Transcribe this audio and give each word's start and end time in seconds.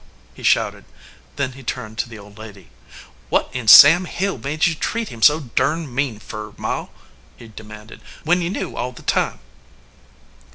he 0.33 0.41
shouted. 0.41 0.83
Then 1.35 1.51
he 1.51 1.61
turned 1.61 1.99
to 1.99 2.09
the 2.09 2.17
old 2.17 2.39
lady. 2.39 2.71
"What 3.29 3.51
in 3.53 3.67
Sam 3.67 4.05
Hill 4.05 4.39
made 4.39 4.65
you 4.65 4.73
treat 4.73 5.09
him 5.09 5.21
so 5.21 5.39
durned 5.41 5.93
mean 5.93 6.17
fur, 6.17 6.55
Ma," 6.57 6.87
he 7.37 7.49
demanded, 7.49 8.01
"when 8.23 8.41
you 8.41 8.49
knew 8.49 8.75
all 8.75 8.93
the 8.93 9.03
time?" 9.03 9.37